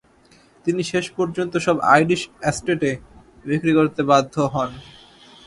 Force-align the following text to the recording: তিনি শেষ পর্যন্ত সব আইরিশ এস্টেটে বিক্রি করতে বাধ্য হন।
তিনি 0.65 0.81
শেষ 0.83 1.05
পর্যন্ত 1.17 1.53
সব 1.57 1.77
আইরিশ 1.93 2.21
এস্টেটে 2.43 2.91
বিক্রি 3.45 3.71
করতে 3.73 4.01
বাধ্য 4.03 4.35
হন। 4.53 4.69